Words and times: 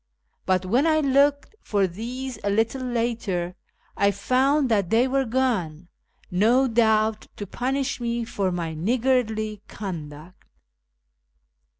But 0.47 0.65
when 0.65 0.87
I 0.87 0.99
looked 0.99 1.55
for 1.61 1.85
these 1.85 2.39
a 2.43 2.49
little 2.49 2.81
later, 2.81 3.53
I 3.95 4.09
found 4.09 4.67
that 4.69 4.89
they 4.89 5.07
were 5.07 5.25
gone, 5.25 5.89
no 6.31 6.67
doubt 6.67 7.27
to 7.35 7.45
punish 7.45 8.01
me 8.01 8.25
for 8.25 8.51
my 8.51 8.73
niggardly 8.73 9.61
conduct." 9.67 10.45